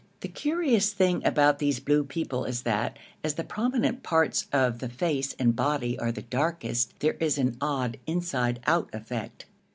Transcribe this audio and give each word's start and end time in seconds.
The 0.21 0.29
curious 0.29 0.93
thing 0.93 1.23
about 1.23 1.59
these 1.59 1.79
blue 1.79 2.03
people 2.03 2.45
is 2.45 2.63
that, 2.63 2.97
as 3.23 3.35
the 3.35 3.43
prominent 3.43 4.01
parts 4.01 4.47
of 4.51 4.79
the 4.79 4.89
face 4.89 5.35
and 5.37 5.55
body 5.55 5.95
are 5.99 6.11
the 6.11 6.23
darkest, 6.23 6.91
there 7.01 7.17
is 7.19 7.37
an 7.37 7.55
odd 7.61 7.99
inside 8.07 8.61
out 8.65 8.89
effect. 8.93 9.45